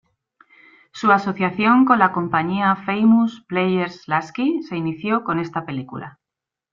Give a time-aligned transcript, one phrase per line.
[0.91, 6.19] Su asociación con la compañía Famous Players-Lasky se inició con esta película.